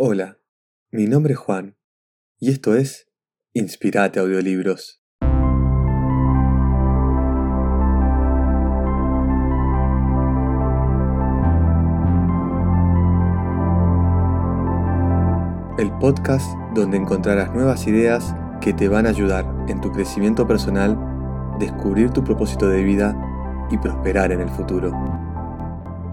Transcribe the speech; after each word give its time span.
Hola, 0.00 0.38
mi 0.92 1.06
nombre 1.06 1.32
es 1.32 1.40
Juan 1.40 1.76
y 2.38 2.52
esto 2.52 2.76
es 2.76 3.10
Inspirate 3.52 4.20
Audiolibros. 4.20 5.02
El 15.78 15.90
podcast 15.98 16.46
donde 16.76 16.96
encontrarás 16.96 17.52
nuevas 17.52 17.88
ideas 17.88 18.36
que 18.60 18.72
te 18.72 18.86
van 18.86 19.04
a 19.04 19.08
ayudar 19.08 19.52
en 19.66 19.80
tu 19.80 19.90
crecimiento 19.90 20.46
personal, 20.46 20.96
descubrir 21.58 22.10
tu 22.10 22.22
propósito 22.22 22.68
de 22.68 22.84
vida 22.84 23.20
y 23.72 23.78
prosperar 23.78 24.30
en 24.30 24.42
el 24.42 24.48
futuro. 24.50 24.92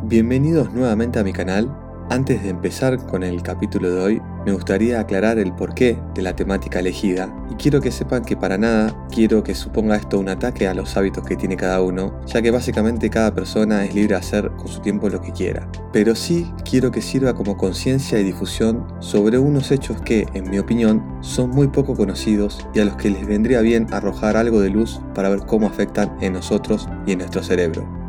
Bienvenidos 0.01 0.73
nuevamente 0.73 1.19
a 1.19 1.23
mi 1.23 1.33
canal 1.33 1.84
antes 2.09 2.43
de 2.43 2.49
empezar 2.49 2.97
con 3.07 3.23
el 3.23 3.41
capítulo 3.41 3.89
de 3.89 4.01
hoy, 4.01 4.21
me 4.45 4.53
gustaría 4.53 4.99
aclarar 4.99 5.39
el 5.39 5.53
porqué 5.53 5.99
de 6.13 6.21
la 6.21 6.35
temática 6.35 6.79
elegida 6.79 7.33
y 7.49 7.55
quiero 7.55 7.81
que 7.81 7.91
sepan 7.91 8.23
que 8.23 8.37
para 8.37 8.57
nada 8.57 8.95
quiero 9.11 9.43
que 9.43 9.55
suponga 9.55 9.95
esto 9.95 10.19
un 10.19 10.29
ataque 10.29 10.67
a 10.67 10.73
los 10.75 10.95
hábitos 10.97 11.25
que 11.25 11.35
tiene 11.35 11.57
cada 11.57 11.81
uno, 11.81 12.19
ya 12.27 12.41
que 12.41 12.51
básicamente 12.51 13.09
cada 13.09 13.33
persona 13.33 13.83
es 13.83 13.95
libre 13.95 14.13
de 14.13 14.19
hacer 14.19 14.51
con 14.51 14.67
su 14.67 14.81
tiempo 14.81 15.09
lo 15.09 15.19
que 15.19 15.31
quiera. 15.31 15.67
Pero 15.91 16.13
sí 16.15 16.51
quiero 16.69 16.91
que 16.91 17.01
sirva 17.01 17.33
como 17.33 17.57
conciencia 17.57 18.19
y 18.19 18.23
difusión 18.23 18.85
sobre 18.99 19.39
unos 19.39 19.71
hechos 19.71 19.99
que, 20.01 20.27
en 20.33 20.49
mi 20.49 20.59
opinión, 20.59 21.03
son 21.21 21.49
muy 21.49 21.67
poco 21.69 21.95
conocidos 21.95 22.67
y 22.73 22.81
a 22.81 22.85
los 22.85 22.97
que 22.97 23.09
les 23.09 23.25
vendría 23.25 23.61
bien 23.61 23.87
arrojar 23.91 24.37
algo 24.37 24.61
de 24.61 24.69
luz 24.69 25.01
para 25.15 25.29
ver 25.29 25.39
cómo 25.39 25.67
afectan 25.67 26.15
en 26.21 26.33
nosotros 26.33 26.87
y 27.07 27.13
en 27.13 27.19
nuestro 27.19 27.41
cerebro. 27.41 28.04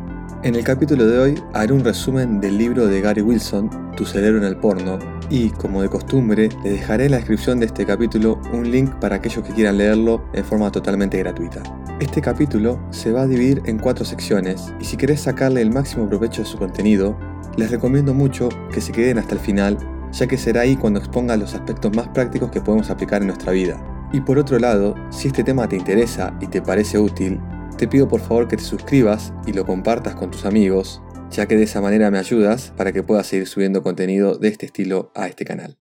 En 0.46 0.54
el 0.54 0.62
capítulo 0.62 1.04
de 1.08 1.18
hoy 1.18 1.42
haré 1.54 1.72
un 1.72 1.82
resumen 1.82 2.40
del 2.40 2.56
libro 2.56 2.86
de 2.86 3.00
Gary 3.00 3.20
Wilson, 3.20 3.68
Tu 3.96 4.04
cerebro 4.04 4.38
en 4.38 4.44
el 4.44 4.56
porno, 4.56 4.96
y 5.28 5.50
como 5.50 5.82
de 5.82 5.88
costumbre, 5.88 6.50
le 6.62 6.70
dejaré 6.70 7.06
en 7.06 7.10
la 7.10 7.16
descripción 7.16 7.58
de 7.58 7.66
este 7.66 7.84
capítulo 7.84 8.40
un 8.52 8.70
link 8.70 8.94
para 9.00 9.16
aquellos 9.16 9.44
que 9.44 9.52
quieran 9.52 9.76
leerlo 9.76 10.24
en 10.34 10.44
forma 10.44 10.70
totalmente 10.70 11.18
gratuita. 11.18 11.64
Este 11.98 12.20
capítulo 12.20 12.78
se 12.90 13.10
va 13.10 13.22
a 13.22 13.26
dividir 13.26 13.60
en 13.66 13.80
cuatro 13.80 14.04
secciones 14.04 14.72
y 14.80 14.84
si 14.84 14.96
querés 14.96 15.22
sacarle 15.22 15.62
el 15.62 15.72
máximo 15.72 16.08
provecho 16.08 16.42
de 16.42 16.48
su 16.48 16.58
contenido, 16.58 17.18
les 17.56 17.72
recomiendo 17.72 18.14
mucho 18.14 18.48
que 18.72 18.80
se 18.80 18.92
queden 18.92 19.18
hasta 19.18 19.34
el 19.34 19.40
final, 19.40 19.76
ya 20.12 20.28
que 20.28 20.38
será 20.38 20.60
ahí 20.60 20.76
cuando 20.76 21.00
exponga 21.00 21.36
los 21.36 21.54
aspectos 21.54 21.92
más 21.96 22.06
prácticos 22.06 22.52
que 22.52 22.60
podemos 22.60 22.88
aplicar 22.88 23.20
en 23.20 23.26
nuestra 23.26 23.50
vida. 23.50 23.84
Y 24.12 24.20
por 24.20 24.38
otro 24.38 24.60
lado, 24.60 24.94
si 25.10 25.26
este 25.26 25.42
tema 25.42 25.68
te 25.68 25.74
interesa 25.74 26.38
y 26.40 26.46
te 26.46 26.62
parece 26.62 27.00
útil, 27.00 27.40
te 27.76 27.88
pido 27.88 28.08
por 28.08 28.20
favor 28.20 28.48
que 28.48 28.56
te 28.56 28.62
suscribas 28.62 29.32
y 29.46 29.52
lo 29.52 29.66
compartas 29.66 30.14
con 30.14 30.30
tus 30.30 30.46
amigos, 30.46 31.02
ya 31.30 31.46
que 31.46 31.56
de 31.56 31.64
esa 31.64 31.80
manera 31.80 32.10
me 32.10 32.18
ayudas 32.18 32.72
para 32.76 32.92
que 32.92 33.02
pueda 33.02 33.22
seguir 33.24 33.46
subiendo 33.46 33.82
contenido 33.82 34.38
de 34.38 34.48
este 34.48 34.66
estilo 34.66 35.12
a 35.14 35.28
este 35.28 35.44
canal. 35.44 35.76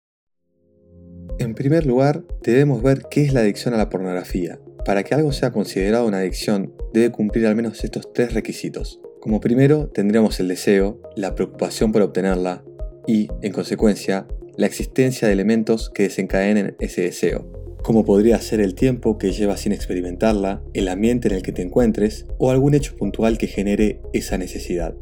En 1.39 1.55
primer 1.55 1.87
lugar, 1.87 2.23
debemos 2.43 2.83
ver 2.83 3.03
qué 3.11 3.25
es 3.25 3.33
la 3.33 3.41
adicción 3.41 3.75
a 3.75 3.79
la 3.79 3.89
pornografía. 3.89 4.61
Para 4.85 5.03
que 5.03 5.15
algo 5.15 5.33
sea 5.33 5.53
considerado 5.53 6.07
una 6.07 6.19
adicción, 6.19 6.75
debe 6.93 7.11
cumplir 7.11 7.47
al 7.47 7.57
menos 7.57 7.83
estos 7.83 8.13
tres 8.13 8.35
requisitos. 8.35 9.01
Como 9.21 9.41
primero, 9.41 9.89
tendríamos 9.89 10.39
el 10.41 10.49
deseo, 10.49 11.01
la 11.17 11.35
preocupación 11.35 11.93
por 11.93 12.03
obtenerla 12.03 12.65
y, 13.07 13.29
en 13.43 13.53
consecuencia, 13.53 14.27
la 14.57 14.67
existencia 14.67 15.29
de 15.29 15.35
elementos 15.35 15.91
que 15.91 16.05
desencadenen 16.05 16.77
ese 16.79 17.03
deseo, 17.03 17.60
como 17.83 18.05
podría 18.05 18.41
ser 18.41 18.61
el 18.61 18.75
tiempo 18.75 19.19
que 19.19 19.33
llevas 19.33 19.61
sin 19.61 19.73
experimentarla, 19.73 20.63
el 20.75 20.89
ambiente 20.89 21.29
en 21.29 21.35
el 21.35 21.43
que 21.43 21.53
te 21.53 21.63
encuentres 21.63 22.27
o 22.39 22.51
algún 22.51 22.75
hecho 22.75 22.97
puntual 22.97 23.39
que 23.39 23.47
genere 23.47 24.01
esa 24.13 24.39
necesidad. 24.39 24.95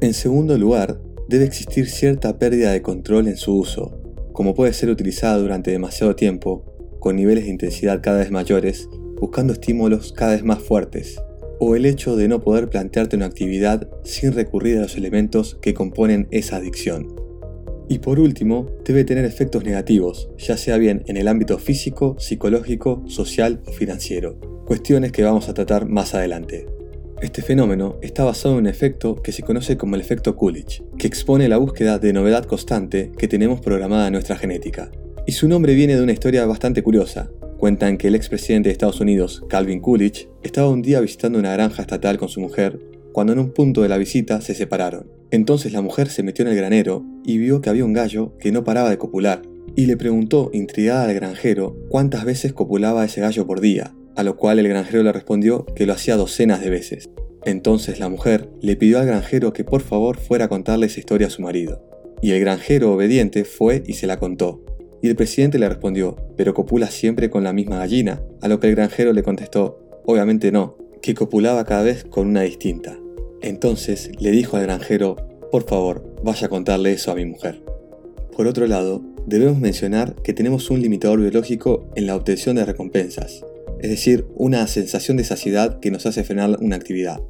En 0.00 0.14
segundo 0.14 0.56
lugar, 0.58 1.00
debe 1.28 1.44
existir 1.44 1.88
cierta 1.88 2.38
pérdida 2.38 2.72
de 2.72 2.82
control 2.82 3.28
en 3.28 3.36
su 3.36 3.56
uso, 3.56 4.00
como 4.32 4.54
puede 4.54 4.72
ser 4.72 4.88
utilizada 4.88 5.38
durante 5.38 5.70
demasiado 5.70 6.16
tiempo, 6.16 6.64
con 7.00 7.16
niveles 7.16 7.44
de 7.44 7.50
intensidad 7.50 8.00
cada 8.02 8.18
vez 8.18 8.30
mayores, 8.30 8.88
buscando 9.20 9.52
estímulos 9.52 10.12
cada 10.12 10.32
vez 10.32 10.44
más 10.44 10.60
fuertes, 10.60 11.20
o 11.60 11.76
el 11.76 11.86
hecho 11.86 12.16
de 12.16 12.28
no 12.28 12.40
poder 12.40 12.68
plantearte 12.68 13.16
una 13.16 13.26
actividad 13.26 13.88
sin 14.04 14.32
recurrir 14.32 14.78
a 14.78 14.82
los 14.82 14.96
elementos 14.96 15.58
que 15.60 15.74
componen 15.74 16.28
esa 16.30 16.56
adicción. 16.56 17.17
Y 17.88 18.00
por 18.00 18.20
último, 18.20 18.70
debe 18.84 19.04
tener 19.04 19.24
efectos 19.24 19.64
negativos, 19.64 20.28
ya 20.36 20.58
sea 20.58 20.76
bien 20.76 21.02
en 21.06 21.16
el 21.16 21.26
ámbito 21.26 21.58
físico, 21.58 22.16
psicológico, 22.18 23.02
social 23.06 23.62
o 23.66 23.72
financiero, 23.72 24.38
cuestiones 24.66 25.10
que 25.10 25.22
vamos 25.22 25.48
a 25.48 25.54
tratar 25.54 25.88
más 25.88 26.14
adelante. 26.14 26.66
Este 27.22 27.40
fenómeno 27.42 27.96
está 28.02 28.24
basado 28.24 28.54
en 28.54 28.60
un 28.60 28.66
efecto 28.68 29.16
que 29.16 29.32
se 29.32 29.42
conoce 29.42 29.76
como 29.76 29.94
el 29.94 30.02
efecto 30.02 30.36
Coolidge, 30.36 30.84
que 30.98 31.06
expone 31.06 31.48
la 31.48 31.56
búsqueda 31.56 31.98
de 31.98 32.12
novedad 32.12 32.44
constante 32.44 33.10
que 33.16 33.26
tenemos 33.26 33.60
programada 33.60 34.06
en 34.06 34.12
nuestra 34.12 34.36
genética. 34.36 34.90
Y 35.26 35.32
su 35.32 35.48
nombre 35.48 35.74
viene 35.74 35.96
de 35.96 36.02
una 36.02 36.12
historia 36.12 36.46
bastante 36.46 36.82
curiosa. 36.82 37.30
Cuentan 37.56 37.98
que 37.98 38.08
el 38.08 38.14
expresidente 38.14 38.68
de 38.68 38.72
Estados 38.72 39.00
Unidos, 39.00 39.42
Calvin 39.48 39.80
Coolidge, 39.80 40.28
estaba 40.42 40.68
un 40.68 40.80
día 40.80 41.00
visitando 41.00 41.38
una 41.38 41.54
granja 41.54 41.82
estatal 41.82 42.18
con 42.18 42.28
su 42.28 42.40
mujer, 42.40 42.78
cuando 43.18 43.32
en 43.32 43.40
un 43.40 43.50
punto 43.50 43.82
de 43.82 43.88
la 43.88 43.98
visita 43.98 44.40
se 44.40 44.54
separaron. 44.54 45.10
Entonces 45.32 45.72
la 45.72 45.82
mujer 45.82 46.08
se 46.08 46.22
metió 46.22 46.44
en 46.44 46.52
el 46.52 46.56
granero 46.56 47.04
y 47.24 47.36
vio 47.38 47.60
que 47.60 47.68
había 47.68 47.84
un 47.84 47.92
gallo 47.92 48.38
que 48.38 48.52
no 48.52 48.62
paraba 48.62 48.90
de 48.90 48.98
copular, 48.98 49.42
y 49.74 49.86
le 49.86 49.96
preguntó, 49.96 50.50
intrigada 50.52 51.02
al 51.02 51.14
granjero, 51.14 51.76
cuántas 51.88 52.24
veces 52.24 52.52
copulaba 52.52 53.04
ese 53.04 53.20
gallo 53.20 53.44
por 53.44 53.60
día, 53.60 53.92
a 54.14 54.22
lo 54.22 54.36
cual 54.36 54.60
el 54.60 54.68
granjero 54.68 55.02
le 55.02 55.10
respondió 55.10 55.66
que 55.74 55.84
lo 55.84 55.94
hacía 55.94 56.14
docenas 56.14 56.60
de 56.60 56.70
veces. 56.70 57.10
Entonces 57.44 57.98
la 57.98 58.08
mujer 58.08 58.50
le 58.60 58.76
pidió 58.76 59.00
al 59.00 59.06
granjero 59.06 59.52
que 59.52 59.64
por 59.64 59.80
favor 59.80 60.18
fuera 60.18 60.44
a 60.44 60.48
contarle 60.48 60.86
esa 60.86 61.00
historia 61.00 61.26
a 61.26 61.30
su 61.30 61.42
marido. 61.42 61.84
Y 62.22 62.30
el 62.30 62.40
granjero 62.40 62.92
obediente 62.92 63.44
fue 63.44 63.82
y 63.84 63.94
se 63.94 64.06
la 64.06 64.20
contó. 64.20 64.64
Y 65.02 65.08
el 65.08 65.16
presidente 65.16 65.58
le 65.58 65.68
respondió, 65.68 66.14
¿pero 66.36 66.54
copula 66.54 66.86
siempre 66.86 67.30
con 67.30 67.42
la 67.42 67.52
misma 67.52 67.78
gallina? 67.78 68.22
A 68.42 68.46
lo 68.46 68.60
que 68.60 68.68
el 68.68 68.76
granjero 68.76 69.12
le 69.12 69.24
contestó, 69.24 70.02
obviamente 70.06 70.52
no, 70.52 70.78
que 71.02 71.16
copulaba 71.16 71.64
cada 71.64 71.82
vez 71.82 72.04
con 72.04 72.28
una 72.28 72.42
distinta. 72.42 72.96
Entonces 73.42 74.10
le 74.18 74.30
dijo 74.30 74.56
al 74.56 74.64
granjero, 74.64 75.16
por 75.50 75.64
favor, 75.64 76.14
vaya 76.22 76.46
a 76.46 76.50
contarle 76.50 76.92
eso 76.92 77.10
a 77.10 77.14
mi 77.14 77.24
mujer. 77.24 77.62
Por 78.36 78.46
otro 78.46 78.66
lado, 78.66 79.02
debemos 79.26 79.58
mencionar 79.58 80.14
que 80.22 80.32
tenemos 80.32 80.70
un 80.70 80.80
limitador 80.80 81.20
biológico 81.20 81.88
en 81.94 82.06
la 82.06 82.16
obtención 82.16 82.56
de 82.56 82.64
recompensas, 82.64 83.44
es 83.80 83.90
decir, 83.90 84.26
una 84.34 84.66
sensación 84.66 85.16
de 85.16 85.24
saciedad 85.24 85.80
que 85.80 85.90
nos 85.90 86.06
hace 86.06 86.24
frenar 86.24 86.58
una 86.60 86.76
actividad, 86.76 87.20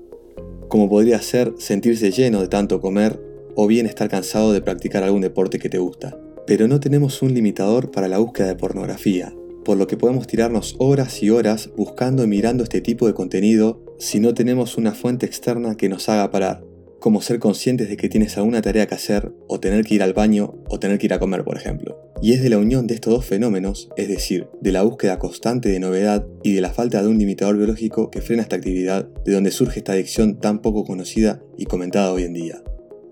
como 0.69 0.89
podría 0.89 1.21
ser 1.21 1.55
sentirse 1.59 2.11
lleno 2.11 2.41
de 2.41 2.49
tanto 2.49 2.81
comer 2.81 3.21
o 3.55 3.67
bien 3.67 3.87
estar 3.87 4.09
cansado 4.09 4.53
de 4.53 4.61
practicar 4.61 5.03
algún 5.03 5.23
deporte 5.23 5.59
que 5.59 5.69
te 5.69 5.79
gusta. 5.79 6.19
Pero 6.47 6.69
no 6.69 6.81
tenemos 6.81 7.21
un 7.23 7.35
limitador 7.35 7.91
para 7.91 8.09
la 8.09 8.19
búsqueda 8.19 8.47
de 8.47 8.55
pornografía, 8.55 9.35
por 9.65 9.77
lo 9.77 9.87
que 9.87 9.97
podemos 9.97 10.27
tirarnos 10.27 10.77
horas 10.79 11.23
y 11.23 11.31
horas 11.31 11.71
buscando 11.77 12.25
y 12.25 12.27
mirando 12.27 12.63
este 12.63 12.81
tipo 12.81 13.07
de 13.07 13.15
contenido 13.15 13.88
si 13.99 14.21
no 14.21 14.35
tenemos 14.35 14.77
una 14.77 14.93
fuente 14.93 15.27
externa 15.27 15.77
que 15.77 15.89
nos 15.89 16.09
haga 16.09 16.31
parar, 16.31 16.65
como 17.01 17.23
ser 17.23 17.39
conscientes 17.39 17.89
de 17.89 17.97
que 17.97 18.09
tienes 18.09 18.37
alguna 18.37 18.63
tarea 18.63 18.87
que 18.87 18.95
hacer, 18.95 19.33
o 19.47 19.61
tener 19.61 19.85
que 19.85 19.95
ir 19.95 20.03
al 20.03 20.15
baño, 20.15 20.55
o 20.69 20.79
tener 20.79 20.99
que 20.99 21.07
ir 21.07 21.15
a 21.15 21.19
comer, 21.19 21.45
por 21.45 21.57
ejemplo. 21.57 21.99
Y 22.21 22.33
es 22.33 22.43
de 22.43 22.51
la 22.51 22.59
unión 22.59 22.87
de 22.87 22.95
estos 22.95 23.13
dos 23.13 23.25
fenómenos, 23.25 23.89
es 23.97 24.09
decir, 24.09 24.49
de 24.61 24.73
la 24.73 24.83
búsqueda 24.83 25.19
constante 25.19 25.69
de 25.69 25.79
novedad 25.79 26.27
y 26.43 26.55
de 26.55 26.61
la 26.61 26.71
falta 26.71 27.03
de 27.03 27.09
un 27.09 27.19
limitador 27.19 27.57
biológico 27.57 28.11
que 28.11 28.21
frena 28.21 28.43
esta 28.43 28.57
actividad, 28.57 29.09
de 29.25 29.33
donde 29.33 29.53
surge 29.53 29.79
esta 29.79 29.93
adicción 29.93 30.41
tan 30.41 30.61
poco 30.61 30.85
conocida 30.85 31.41
y 31.57 31.67
comentada 31.67 32.13
hoy 32.13 32.25
en 32.25 32.35
día. 32.35 32.63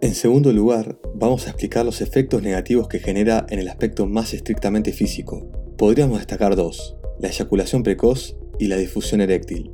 En 0.00 0.14
segundo 0.14 0.52
lugar, 0.52 0.98
vamos 1.14 1.46
a 1.46 1.50
explicar 1.50 1.84
los 1.84 2.00
efectos 2.00 2.42
negativos 2.42 2.88
que 2.88 2.98
genera 2.98 3.46
en 3.48 3.60
el 3.60 3.68
aspecto 3.68 4.06
más 4.06 4.34
estrictamente 4.34 4.92
físico, 4.92 5.48
Podríamos 5.76 6.20
destacar 6.20 6.56
dos, 6.56 6.96
la 7.18 7.28
eyaculación 7.28 7.82
precoz 7.82 8.34
y 8.58 8.68
la 8.68 8.78
difusión 8.78 9.20
eréctil. 9.20 9.72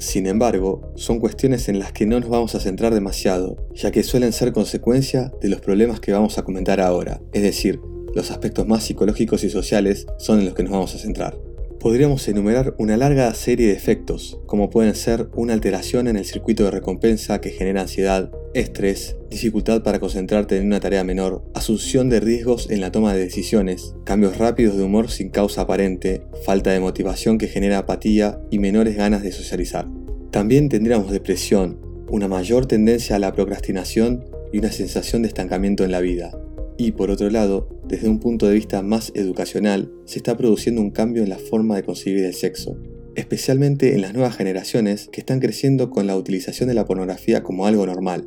Sin 0.00 0.26
embargo, 0.26 0.94
son 0.96 1.20
cuestiones 1.20 1.68
en 1.68 1.78
las 1.78 1.92
que 1.92 2.06
no 2.06 2.18
nos 2.18 2.30
vamos 2.30 2.54
a 2.54 2.60
centrar 2.60 2.94
demasiado, 2.94 3.68
ya 3.74 3.90
que 3.90 4.02
suelen 4.02 4.32
ser 4.32 4.50
consecuencia 4.50 5.30
de 5.42 5.50
los 5.50 5.60
problemas 5.60 6.00
que 6.00 6.12
vamos 6.12 6.38
a 6.38 6.42
comentar 6.42 6.80
ahora, 6.80 7.20
es 7.34 7.42
decir, 7.42 7.78
los 8.14 8.30
aspectos 8.30 8.66
más 8.66 8.82
psicológicos 8.82 9.44
y 9.44 9.50
sociales 9.50 10.06
son 10.16 10.38
en 10.38 10.46
los 10.46 10.54
que 10.54 10.62
nos 10.62 10.72
vamos 10.72 10.94
a 10.94 10.98
centrar. 10.98 11.38
Podríamos 11.78 12.26
enumerar 12.28 12.74
una 12.78 12.96
larga 12.96 13.32
serie 13.34 13.66
de 13.66 13.74
efectos, 13.74 14.40
como 14.46 14.70
pueden 14.70 14.94
ser 14.94 15.28
una 15.34 15.52
alteración 15.52 16.08
en 16.08 16.16
el 16.16 16.24
circuito 16.24 16.64
de 16.64 16.70
recompensa 16.70 17.42
que 17.42 17.50
genera 17.50 17.82
ansiedad, 17.82 18.32
estrés, 18.54 19.16
dificultad 19.30 19.82
para 19.82 20.00
concentrarte 20.00 20.56
en 20.56 20.66
una 20.66 20.80
tarea 20.80 21.04
menor, 21.04 21.44
asunción 21.54 22.08
de 22.08 22.20
riesgos 22.20 22.68
en 22.70 22.80
la 22.80 22.90
toma 22.90 23.14
de 23.14 23.20
decisiones, 23.20 23.94
cambios 24.04 24.38
rápidos 24.38 24.76
de 24.76 24.82
humor 24.82 25.10
sin 25.10 25.30
causa 25.30 25.62
aparente, 25.62 26.22
falta 26.44 26.70
de 26.70 26.80
motivación 26.80 27.38
que 27.38 27.46
genera 27.46 27.78
apatía 27.78 28.40
y 28.50 28.58
menores 28.58 28.96
ganas 28.96 29.22
de 29.22 29.32
socializar. 29.32 29.86
También 30.30 30.68
tendríamos 30.68 31.12
depresión, 31.12 31.78
una 32.08 32.26
mayor 32.26 32.66
tendencia 32.66 33.16
a 33.16 33.20
la 33.20 33.32
procrastinación 33.32 34.24
y 34.52 34.58
una 34.58 34.72
sensación 34.72 35.22
de 35.22 35.28
estancamiento 35.28 35.84
en 35.84 35.92
la 35.92 36.00
vida. 36.00 36.32
Y 36.76 36.92
por 36.92 37.10
otro 37.10 37.30
lado, 37.30 37.68
desde 37.86 38.08
un 38.08 38.18
punto 38.18 38.48
de 38.48 38.54
vista 38.54 38.82
más 38.82 39.12
educacional, 39.14 39.92
se 40.06 40.18
está 40.18 40.36
produciendo 40.36 40.80
un 40.80 40.90
cambio 40.90 41.22
en 41.22 41.28
la 41.28 41.38
forma 41.38 41.76
de 41.76 41.84
concebir 41.84 42.24
el 42.24 42.34
sexo, 42.34 42.78
especialmente 43.14 43.94
en 43.94 44.00
las 44.00 44.14
nuevas 44.14 44.36
generaciones 44.36 45.08
que 45.12 45.20
están 45.20 45.40
creciendo 45.40 45.90
con 45.90 46.06
la 46.06 46.16
utilización 46.16 46.68
de 46.68 46.74
la 46.74 46.86
pornografía 46.86 47.42
como 47.42 47.66
algo 47.66 47.86
normal. 47.86 48.26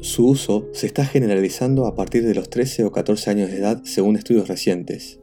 Su 0.00 0.28
uso 0.28 0.68
se 0.72 0.86
está 0.86 1.04
generalizando 1.04 1.86
a 1.86 1.96
partir 1.96 2.24
de 2.24 2.34
los 2.34 2.48
13 2.48 2.84
o 2.84 2.92
14 2.92 3.30
años 3.30 3.50
de 3.50 3.58
edad 3.58 3.82
según 3.84 4.14
estudios 4.14 4.46
recientes. 4.46 5.18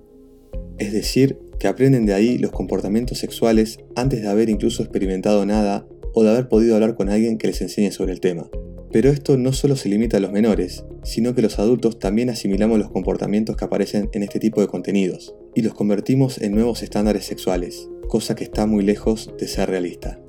Es 0.77 0.91
decir, 0.91 1.39
que 1.59 1.69
aprenden 1.69 2.05
de 2.05 2.13
ahí 2.13 2.37
los 2.37 2.51
comportamientos 2.51 3.19
sexuales 3.19 3.79
antes 3.95 4.21
de 4.21 4.27
haber 4.27 4.49
incluso 4.49 4.83
experimentado 4.83 5.45
nada 5.45 5.87
o 6.13 6.23
de 6.23 6.31
haber 6.31 6.49
podido 6.49 6.75
hablar 6.75 6.95
con 6.95 7.09
alguien 7.09 7.37
que 7.37 7.47
les 7.47 7.61
enseñe 7.61 7.91
sobre 7.91 8.11
el 8.11 8.19
tema. 8.19 8.49
Pero 8.91 9.09
esto 9.09 9.37
no 9.37 9.53
solo 9.53 9.77
se 9.77 9.87
limita 9.87 10.17
a 10.17 10.19
los 10.19 10.33
menores, 10.33 10.83
sino 11.03 11.33
que 11.33 11.41
los 11.41 11.57
adultos 11.57 11.97
también 11.97 12.29
asimilamos 12.29 12.77
los 12.77 12.91
comportamientos 12.91 13.55
que 13.55 13.63
aparecen 13.63 14.09
en 14.11 14.23
este 14.23 14.39
tipo 14.39 14.59
de 14.59 14.67
contenidos 14.67 15.35
y 15.53 15.61
los 15.61 15.73
convertimos 15.73 16.41
en 16.41 16.53
nuevos 16.53 16.83
estándares 16.83 17.25
sexuales, 17.25 17.87
cosa 18.09 18.35
que 18.35 18.43
está 18.43 18.65
muy 18.65 18.83
lejos 18.83 19.31
de 19.39 19.47
ser 19.47 19.69
realista. 19.69 20.19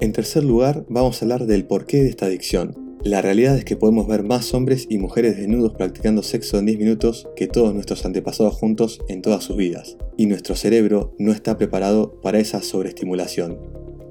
En 0.00 0.12
tercer 0.12 0.44
lugar, 0.44 0.84
vamos 0.88 1.22
a 1.22 1.24
hablar 1.24 1.46
del 1.46 1.64
porqué 1.64 2.02
de 2.02 2.08
esta 2.08 2.26
adicción, 2.26 2.81
la 3.04 3.20
realidad 3.20 3.56
es 3.56 3.64
que 3.64 3.76
podemos 3.76 4.06
ver 4.06 4.22
más 4.22 4.54
hombres 4.54 4.86
y 4.88 4.98
mujeres 4.98 5.36
desnudos 5.36 5.74
practicando 5.74 6.22
sexo 6.22 6.58
en 6.58 6.66
10 6.66 6.78
minutos 6.78 7.28
que 7.34 7.48
todos 7.48 7.74
nuestros 7.74 8.04
antepasados 8.04 8.54
juntos 8.54 9.00
en 9.08 9.22
todas 9.22 9.42
sus 9.42 9.56
vidas, 9.56 9.96
y 10.16 10.26
nuestro 10.26 10.54
cerebro 10.54 11.12
no 11.18 11.32
está 11.32 11.58
preparado 11.58 12.20
para 12.20 12.38
esa 12.38 12.62
sobreestimulación. 12.62 13.58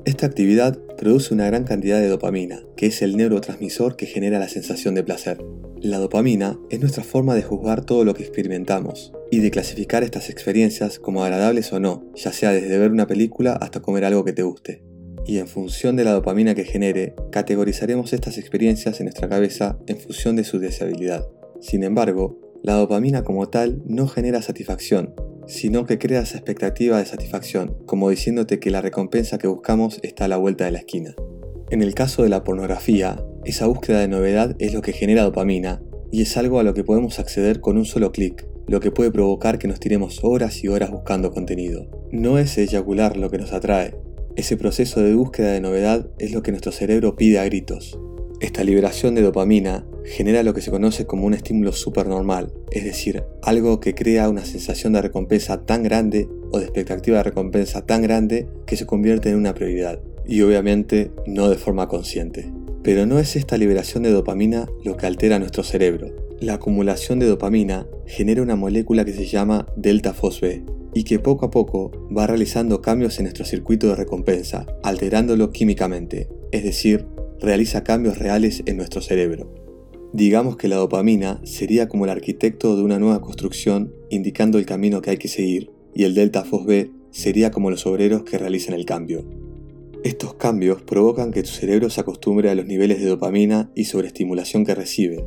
Esta 0.03 0.25
actividad 0.25 0.77
produce 0.97 1.33
una 1.33 1.45
gran 1.45 1.63
cantidad 1.63 1.99
de 1.99 2.09
dopamina, 2.09 2.63
que 2.75 2.87
es 2.87 3.01
el 3.01 3.15
neurotransmisor 3.15 3.95
que 3.95 4.07
genera 4.07 4.39
la 4.39 4.49
sensación 4.49 4.93
de 4.95 5.03
placer. 5.03 5.41
La 5.79 5.97
dopamina 5.97 6.59
es 6.69 6.81
nuestra 6.81 7.03
forma 7.03 7.33
de 7.33 7.43
juzgar 7.43 7.85
todo 7.85 8.03
lo 8.03 8.13
que 8.13 8.23
experimentamos 8.23 9.13
y 9.31 9.39
de 9.39 9.51
clasificar 9.51 10.03
estas 10.03 10.29
experiencias 10.29 10.99
como 10.99 11.23
agradables 11.23 11.71
o 11.71 11.79
no, 11.79 12.11
ya 12.15 12.33
sea 12.33 12.51
desde 12.51 12.77
ver 12.77 12.91
una 12.91 13.07
película 13.07 13.53
hasta 13.53 13.81
comer 13.81 14.03
algo 14.03 14.25
que 14.25 14.33
te 14.33 14.43
guste 14.43 14.90
y 15.25 15.37
en 15.37 15.47
función 15.47 15.95
de 15.95 16.03
la 16.03 16.13
dopamina 16.13 16.55
que 16.55 16.65
genere, 16.65 17.15
categorizaremos 17.31 18.13
estas 18.13 18.37
experiencias 18.37 18.99
en 18.99 19.05
nuestra 19.05 19.29
cabeza 19.29 19.77
en 19.87 19.97
función 19.97 20.35
de 20.35 20.43
su 20.43 20.59
deseabilidad. 20.59 21.27
Sin 21.59 21.83
embargo, 21.83 22.39
la 22.63 22.75
dopamina 22.75 23.23
como 23.23 23.49
tal 23.49 23.81
no 23.85 24.07
genera 24.07 24.41
satisfacción, 24.41 25.13
sino 25.47 25.85
que 25.85 25.97
crea 25.97 26.21
esa 26.21 26.37
expectativa 26.37 26.99
de 26.99 27.05
satisfacción, 27.05 27.75
como 27.85 28.09
diciéndote 28.09 28.59
que 28.59 28.71
la 28.71 28.81
recompensa 28.81 29.37
que 29.37 29.47
buscamos 29.47 29.99
está 30.03 30.25
a 30.25 30.27
la 30.27 30.37
vuelta 30.37 30.65
de 30.65 30.71
la 30.71 30.79
esquina. 30.79 31.15
En 31.69 31.81
el 31.81 31.93
caso 31.93 32.23
de 32.23 32.29
la 32.29 32.43
pornografía, 32.43 33.23
esa 33.45 33.65
búsqueda 33.65 33.99
de 33.99 34.07
novedad 34.07 34.55
es 34.59 34.73
lo 34.73 34.81
que 34.81 34.93
genera 34.93 35.23
dopamina 35.23 35.81
y 36.11 36.21
es 36.21 36.35
algo 36.37 36.59
a 36.59 36.63
lo 36.63 36.73
que 36.73 36.83
podemos 36.83 37.19
acceder 37.19 37.61
con 37.61 37.77
un 37.77 37.85
solo 37.85 38.11
clic, 38.11 38.45
lo 38.67 38.79
que 38.79 38.91
puede 38.91 39.11
provocar 39.11 39.57
que 39.57 39.67
nos 39.67 39.79
tiremos 39.79 40.23
horas 40.23 40.63
y 40.63 40.67
horas 40.67 40.91
buscando 40.91 41.31
contenido. 41.31 41.89
No 42.11 42.37
es 42.37 42.57
eyacular 42.57 43.17
lo 43.17 43.29
que 43.29 43.37
nos 43.37 43.53
atrae, 43.53 43.95
ese 44.35 44.57
proceso 44.57 45.01
de 45.01 45.13
búsqueda 45.13 45.51
de 45.51 45.61
novedad 45.61 46.09
es 46.19 46.31
lo 46.31 46.41
que 46.41 46.51
nuestro 46.51 46.71
cerebro 46.71 47.15
pide 47.15 47.39
a 47.39 47.45
gritos. 47.45 47.97
Esta 48.39 48.63
liberación 48.63 49.13
de 49.13 49.21
dopamina 49.21 49.85
genera 50.03 50.41
lo 50.41 50.53
que 50.53 50.61
se 50.61 50.71
conoce 50.71 51.05
como 51.05 51.27
un 51.27 51.35
estímulo 51.35 51.73
supernormal, 51.73 52.51
es 52.71 52.83
decir, 52.83 53.23
algo 53.43 53.79
que 53.79 53.93
crea 53.93 54.29
una 54.29 54.45
sensación 54.45 54.93
de 54.93 55.01
recompensa 55.01 55.63
tan 55.63 55.83
grande 55.83 56.27
o 56.51 56.57
de 56.57 56.65
expectativa 56.65 57.17
de 57.17 57.23
recompensa 57.23 57.85
tan 57.85 58.01
grande 58.01 58.47
que 58.65 58.77
se 58.77 58.87
convierte 58.87 59.29
en 59.29 59.35
una 59.35 59.53
prioridad, 59.53 59.99
y 60.25 60.41
obviamente 60.41 61.11
no 61.27 61.49
de 61.49 61.57
forma 61.57 61.87
consciente. 61.87 62.51
Pero 62.81 63.05
no 63.05 63.19
es 63.19 63.35
esta 63.35 63.57
liberación 63.57 64.01
de 64.01 64.11
dopamina 64.11 64.67
lo 64.83 64.97
que 64.97 65.05
altera 65.05 65.37
nuestro 65.37 65.63
cerebro. 65.63 66.07
La 66.39 66.55
acumulación 66.55 67.19
de 67.19 67.27
dopamina 67.27 67.85
genera 68.07 68.41
una 68.41 68.55
molécula 68.55 69.05
que 69.05 69.13
se 69.13 69.27
llama 69.27 69.67
delta 69.75 70.15
fosb, 70.15 70.63
y 70.93 71.03
que 71.03 71.19
poco 71.19 71.45
a 71.45 71.51
poco 71.51 71.91
va 72.15 72.27
realizando 72.27 72.81
cambios 72.81 73.17
en 73.19 73.25
nuestro 73.25 73.45
circuito 73.45 73.87
de 73.87 73.95
recompensa, 73.95 74.65
alterándolo 74.83 75.51
químicamente, 75.51 76.29
es 76.51 76.63
decir, 76.63 77.07
realiza 77.39 77.83
cambios 77.83 78.17
reales 78.17 78.63
en 78.65 78.77
nuestro 78.77 79.01
cerebro. 79.01 79.53
Digamos 80.13 80.57
que 80.57 80.67
la 80.67 80.75
dopamina 80.75 81.39
sería 81.43 81.87
como 81.87 82.05
el 82.05 82.11
arquitecto 82.11 82.75
de 82.75 82.83
una 82.83 82.99
nueva 82.99 83.21
construcción 83.21 83.93
indicando 84.09 84.57
el 84.57 84.65
camino 84.65 85.01
que 85.01 85.11
hay 85.11 85.17
que 85.17 85.29
seguir, 85.29 85.71
y 85.93 86.03
el 86.03 86.15
delta 86.15 86.43
FOSB 86.43 86.89
sería 87.11 87.51
como 87.51 87.69
los 87.69 87.85
obreros 87.85 88.23
que 88.23 88.37
realizan 88.37 88.73
el 88.73 88.85
cambio. 88.85 89.25
Estos 90.03 90.33
cambios 90.33 90.81
provocan 90.81 91.31
que 91.31 91.43
tu 91.43 91.49
cerebro 91.49 91.89
se 91.89 92.01
acostumbre 92.01 92.49
a 92.49 92.55
los 92.55 92.65
niveles 92.65 92.99
de 92.99 93.07
dopamina 93.07 93.69
y 93.75 93.85
sobreestimulación 93.85 94.65
que 94.65 94.73
recibe, 94.73 95.23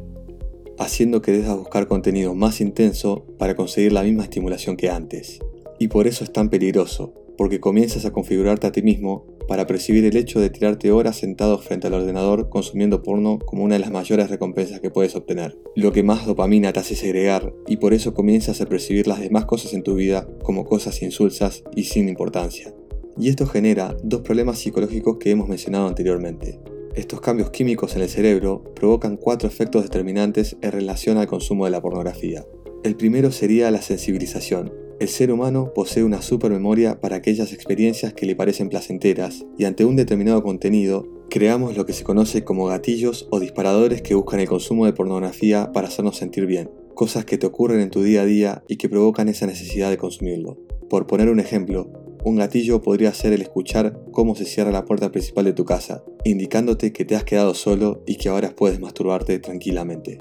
haciendo 0.78 1.22
que 1.22 1.32
dejas 1.32 1.56
buscar 1.56 1.87
contenido 1.87 2.34
más 2.34 2.60
intenso 2.60 3.25
para 3.38 3.55
conseguir 3.55 3.93
la 3.93 4.02
misma 4.02 4.25
estimulación 4.25 4.76
que 4.76 4.90
antes. 4.90 5.38
Y 5.78 5.88
por 5.88 6.06
eso 6.06 6.24
es 6.24 6.32
tan 6.32 6.50
peligroso, 6.50 7.12
porque 7.36 7.60
comienzas 7.60 8.04
a 8.04 8.12
configurarte 8.12 8.66
a 8.66 8.72
ti 8.72 8.82
mismo 8.82 9.26
para 9.48 9.66
percibir 9.66 10.04
el 10.04 10.16
hecho 10.16 10.40
de 10.40 10.50
tirarte 10.50 10.90
horas 10.90 11.16
sentado 11.16 11.58
frente 11.58 11.86
al 11.86 11.94
ordenador 11.94 12.48
consumiendo 12.48 13.02
porno 13.02 13.38
como 13.38 13.64
una 13.64 13.74
de 13.74 13.80
las 13.80 13.90
mayores 13.90 14.30
recompensas 14.30 14.80
que 14.80 14.90
puedes 14.90 15.14
obtener, 15.16 15.58
lo 15.76 15.92
que 15.92 16.02
más 16.02 16.26
dopamina 16.26 16.72
te 16.72 16.80
hace 16.80 16.94
segregar 16.94 17.52
y 17.66 17.76
por 17.76 17.92
eso 17.92 18.14
comienzas 18.14 18.60
a 18.60 18.66
percibir 18.66 19.06
las 19.06 19.20
demás 19.20 19.44
cosas 19.44 19.74
en 19.74 19.82
tu 19.82 19.94
vida 19.94 20.26
como 20.42 20.64
cosas 20.64 21.02
insulsas 21.02 21.62
y 21.74 21.84
sin 21.84 22.08
importancia. 22.08 22.72
Y 23.18 23.28
esto 23.28 23.46
genera 23.46 23.96
dos 24.02 24.22
problemas 24.22 24.58
psicológicos 24.58 25.18
que 25.18 25.30
hemos 25.30 25.48
mencionado 25.48 25.86
anteriormente. 25.86 26.58
Estos 26.94 27.20
cambios 27.20 27.50
químicos 27.50 27.96
en 27.96 28.02
el 28.02 28.08
cerebro 28.08 28.62
provocan 28.74 29.16
cuatro 29.16 29.48
efectos 29.48 29.82
determinantes 29.82 30.56
en 30.62 30.72
relación 30.72 31.18
al 31.18 31.26
consumo 31.26 31.64
de 31.64 31.70
la 31.70 31.82
pornografía. 31.82 32.44
El 32.82 32.96
primero 32.96 33.32
sería 33.32 33.70
la 33.70 33.82
sensibilización, 33.82 34.72
el 35.00 35.08
ser 35.08 35.32
humano 35.32 35.73
posee 35.75 36.05
una 36.05 36.23
supermemoria 36.23 37.00
para 37.00 37.17
aquellas 37.17 37.52
experiencias 37.52 38.14
que 38.14 38.26
le 38.26 38.37
parecen 38.37 38.69
placenteras 38.69 39.44
y 39.58 39.64
ante 39.64 39.85
un 39.85 39.96
determinado 39.96 40.43
contenido 40.43 41.08
creamos 41.31 41.76
lo 41.76 41.85
que 41.85 41.93
se 41.93 42.05
conoce 42.05 42.44
como 42.44 42.67
gatillos 42.67 43.26
o 43.31 43.41
disparadores 43.41 44.02
que 44.02 44.14
buscan 44.14 44.41
el 44.41 44.49
consumo 44.49 44.87
de 44.87 44.93
pornografía 44.93 45.73
para 45.73 45.88
hacernos 45.88 46.17
sentir 46.17 46.46
bien, 46.46 46.70
cosas 46.94 47.25
que 47.25 47.38
te 47.38 47.46
ocurren 47.46 47.81
en 47.81 47.91
tu 47.91 48.02
día 48.02 48.23
a 48.23 48.26
día 48.26 48.62
y 48.69 48.76
que 48.76 48.88
provocan 48.88 49.29
esa 49.29 49.46
necesidad 49.46 49.91
de 49.91 49.99
consumirlo. 49.99 50.58
Por 50.88 51.06
poner 51.06 51.29
un 51.29 51.41
ejemplo, 51.41 51.91
un 52.25 52.37
gatillo 52.37 52.81
podría 52.81 53.12
ser 53.12 53.32
el 53.32 53.43
escuchar 53.43 54.00
cómo 54.12 54.37
se 54.37 54.44
cierra 54.44 54.70
la 54.70 54.85
puerta 54.85 55.11
principal 55.11 55.44
de 55.44 55.52
tu 55.52 55.64
casa, 55.64 56.05
indicándote 56.25 56.93
que 56.93 57.05
te 57.05 57.17
has 57.17 57.25
quedado 57.25 57.55
solo 57.55 58.02
y 58.06 58.17
que 58.17 58.29
ahora 58.29 58.55
puedes 58.56 58.81
masturbarte 58.81 59.38
tranquilamente. 59.41 60.19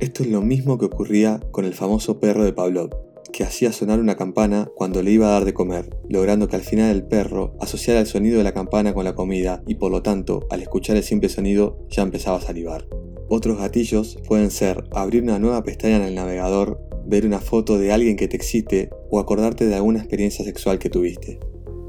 Esto 0.00 0.22
es 0.22 0.30
lo 0.30 0.42
mismo 0.42 0.78
que 0.78 0.86
ocurría 0.86 1.40
con 1.52 1.64
el 1.64 1.74
famoso 1.74 2.18
perro 2.18 2.44
de 2.44 2.52
Pavlov, 2.52 2.90
que 3.32 3.44
hacía 3.44 3.72
sonar 3.72 4.00
una 4.00 4.16
campana 4.16 4.70
cuando 4.74 5.02
le 5.02 5.10
iba 5.10 5.28
a 5.28 5.32
dar 5.32 5.44
de 5.44 5.54
comer, 5.54 5.96
logrando 6.08 6.48
que 6.48 6.56
al 6.56 6.62
final 6.62 6.94
el 6.94 7.06
perro 7.06 7.54
asociara 7.60 8.00
el 8.00 8.06
sonido 8.06 8.38
de 8.38 8.44
la 8.44 8.54
campana 8.54 8.94
con 8.94 9.04
la 9.04 9.14
comida 9.14 9.62
y 9.66 9.76
por 9.76 9.90
lo 9.90 10.02
tanto, 10.02 10.46
al 10.50 10.62
escuchar 10.62 10.96
el 10.96 11.02
simple 11.02 11.28
sonido, 11.28 11.86
ya 11.88 12.02
empezaba 12.02 12.38
a 12.38 12.42
salivar. 12.42 12.86
Otros 13.28 13.58
gatillos 13.58 14.18
pueden 14.26 14.50
ser 14.50 14.84
abrir 14.92 15.22
una 15.22 15.38
nueva 15.38 15.62
pestaña 15.62 15.96
en 15.96 16.02
el 16.02 16.14
navegador, 16.14 16.80
ver 17.06 17.26
una 17.26 17.40
foto 17.40 17.78
de 17.78 17.92
alguien 17.92 18.16
que 18.16 18.28
te 18.28 18.36
excite 18.36 18.90
o 19.10 19.18
acordarte 19.18 19.66
de 19.66 19.74
alguna 19.74 19.98
experiencia 19.98 20.44
sexual 20.44 20.78
que 20.78 20.90
tuviste. 20.90 21.40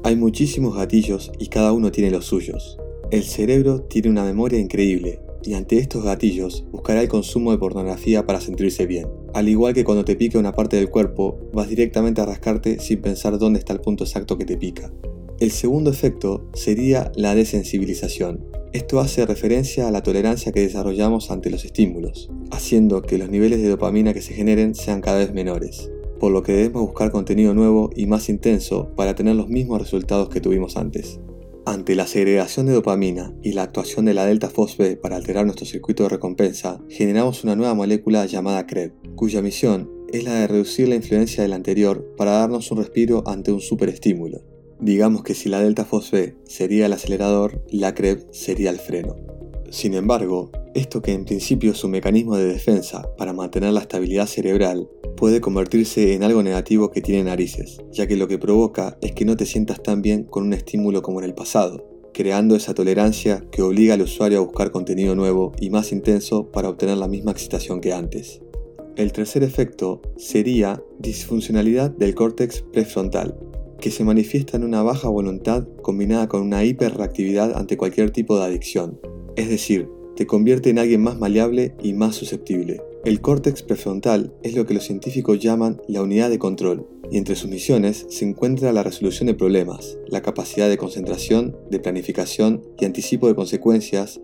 Hay 0.04 0.16
muchísimos 0.16 0.76
gatillos 0.76 1.32
y 1.38 1.48
cada 1.48 1.72
uno 1.72 1.92
tiene 1.92 2.10
los 2.10 2.26
suyos. 2.26 2.78
El 3.10 3.24
cerebro 3.24 3.82
tiene 3.82 4.10
una 4.10 4.24
memoria 4.24 4.58
increíble 4.58 5.20
y 5.42 5.54
ante 5.54 5.78
estos 5.78 6.04
gatillos 6.04 6.64
buscará 6.70 7.00
el 7.00 7.08
consumo 7.08 7.52
de 7.52 7.58
pornografía 7.58 8.26
para 8.26 8.40
sentirse 8.40 8.86
bien. 8.86 9.08
Al 9.34 9.48
igual 9.48 9.74
que 9.74 9.84
cuando 9.84 10.04
te 10.04 10.16
pica 10.16 10.38
una 10.38 10.52
parte 10.52 10.76
del 10.76 10.90
cuerpo, 10.90 11.38
vas 11.52 11.68
directamente 11.68 12.20
a 12.20 12.26
rascarte 12.26 12.80
sin 12.80 13.00
pensar 13.00 13.38
dónde 13.38 13.58
está 13.58 13.72
el 13.72 13.80
punto 13.80 14.04
exacto 14.04 14.38
que 14.38 14.44
te 14.44 14.56
pica. 14.56 14.90
El 15.38 15.50
segundo 15.50 15.90
efecto 15.90 16.48
sería 16.54 17.12
la 17.14 17.34
desensibilización. 17.34 18.44
Esto 18.72 19.00
hace 19.00 19.24
referencia 19.24 19.86
a 19.86 19.90
la 19.90 20.02
tolerancia 20.02 20.50
que 20.52 20.60
desarrollamos 20.60 21.30
ante 21.30 21.50
los 21.50 21.64
estímulos, 21.64 22.30
haciendo 22.50 23.02
que 23.02 23.18
los 23.18 23.30
niveles 23.30 23.62
de 23.62 23.68
dopamina 23.68 24.12
que 24.12 24.22
se 24.22 24.34
generen 24.34 24.74
sean 24.74 25.00
cada 25.00 25.18
vez 25.18 25.32
menores, 25.32 25.90
por 26.18 26.32
lo 26.32 26.42
que 26.42 26.52
debemos 26.52 26.82
buscar 26.82 27.12
contenido 27.12 27.54
nuevo 27.54 27.90
y 27.94 28.06
más 28.06 28.28
intenso 28.28 28.90
para 28.96 29.14
tener 29.14 29.36
los 29.36 29.48
mismos 29.48 29.80
resultados 29.80 30.28
que 30.28 30.40
tuvimos 30.40 30.76
antes. 30.76 31.20
Ante 31.68 31.94
la 31.94 32.06
segregación 32.06 32.64
de 32.64 32.72
dopamina 32.72 33.34
y 33.42 33.52
la 33.52 33.64
actuación 33.64 34.06
de 34.06 34.14
la 34.14 34.24
delta 34.24 34.48
FOSB 34.48 34.98
para 34.98 35.16
alterar 35.16 35.44
nuestro 35.44 35.66
circuito 35.66 36.04
de 36.04 36.08
recompensa, 36.08 36.80
generamos 36.88 37.44
una 37.44 37.56
nueva 37.56 37.74
molécula 37.74 38.24
llamada 38.24 38.66
CREB, 38.66 38.94
cuya 39.16 39.42
misión 39.42 39.90
es 40.10 40.24
la 40.24 40.32
de 40.32 40.46
reducir 40.46 40.88
la 40.88 40.94
influencia 40.94 41.42
de 41.42 41.50
la 41.50 41.56
anterior 41.56 42.14
para 42.16 42.30
darnos 42.30 42.70
un 42.70 42.78
respiro 42.78 43.22
ante 43.26 43.52
un 43.52 43.60
superestímulo. 43.60 44.40
Digamos 44.80 45.22
que 45.24 45.34
si 45.34 45.50
la 45.50 45.60
delta 45.60 45.86
sería 46.46 46.86
el 46.86 46.92
acelerador, 46.94 47.62
la 47.70 47.94
CREB 47.94 48.32
sería 48.32 48.70
el 48.70 48.78
freno. 48.78 49.16
Sin 49.68 49.92
embargo, 49.92 50.50
esto 50.78 51.02
que 51.02 51.12
en 51.12 51.24
principio 51.24 51.72
es 51.72 51.82
un 51.82 51.90
mecanismo 51.90 52.36
de 52.36 52.46
defensa 52.46 53.02
para 53.18 53.32
mantener 53.32 53.72
la 53.72 53.80
estabilidad 53.80 54.26
cerebral, 54.26 54.88
puede 55.16 55.40
convertirse 55.40 56.14
en 56.14 56.22
algo 56.22 56.42
negativo 56.42 56.90
que 56.90 57.00
tiene 57.00 57.24
narices, 57.24 57.78
ya 57.92 58.06
que 58.06 58.16
lo 58.16 58.28
que 58.28 58.38
provoca 58.38 58.96
es 59.00 59.12
que 59.12 59.24
no 59.24 59.36
te 59.36 59.44
sientas 59.44 59.82
tan 59.82 60.02
bien 60.02 60.24
con 60.24 60.44
un 60.44 60.52
estímulo 60.52 61.02
como 61.02 61.18
en 61.18 61.24
el 61.24 61.34
pasado, 61.34 61.84
creando 62.14 62.54
esa 62.54 62.74
tolerancia 62.74 63.44
que 63.50 63.62
obliga 63.62 63.94
al 63.94 64.02
usuario 64.02 64.38
a 64.38 64.44
buscar 64.44 64.70
contenido 64.70 65.16
nuevo 65.16 65.52
y 65.60 65.70
más 65.70 65.90
intenso 65.90 66.50
para 66.52 66.68
obtener 66.68 66.96
la 66.96 67.08
misma 67.08 67.32
excitación 67.32 67.80
que 67.80 67.92
antes. 67.92 68.40
El 68.96 69.12
tercer 69.12 69.42
efecto 69.42 70.00
sería 70.16 70.82
disfuncionalidad 70.98 71.90
del 71.90 72.14
córtex 72.14 72.62
prefrontal, 72.72 73.36
que 73.80 73.90
se 73.90 74.04
manifiesta 74.04 74.56
en 74.56 74.64
una 74.64 74.82
baja 74.82 75.08
voluntad 75.08 75.66
combinada 75.82 76.28
con 76.28 76.42
una 76.42 76.64
hiperreactividad 76.64 77.56
ante 77.56 77.76
cualquier 77.76 78.10
tipo 78.10 78.38
de 78.38 78.44
adicción, 78.44 79.00
es 79.36 79.48
decir, 79.48 79.88
te 80.18 80.26
convierte 80.26 80.70
en 80.70 80.80
alguien 80.80 81.00
más 81.00 81.16
maleable 81.16 81.76
y 81.80 81.92
más 81.92 82.16
susceptible. 82.16 82.82
El 83.04 83.20
córtex 83.20 83.62
prefrontal 83.62 84.34
es 84.42 84.56
lo 84.56 84.66
que 84.66 84.74
los 84.74 84.82
científicos 84.82 85.38
llaman 85.38 85.80
la 85.86 86.02
unidad 86.02 86.28
de 86.28 86.40
control, 86.40 86.88
y 87.08 87.18
entre 87.18 87.36
sus 87.36 87.48
misiones 87.48 88.04
se 88.08 88.24
encuentra 88.24 88.72
la 88.72 88.82
resolución 88.82 89.28
de 89.28 89.34
problemas, 89.34 89.96
la 90.08 90.20
capacidad 90.20 90.68
de 90.68 90.76
concentración, 90.76 91.56
de 91.70 91.78
planificación 91.78 92.64
y 92.80 92.84
anticipo 92.84 93.28
de 93.28 93.36
consecuencias, 93.36 94.20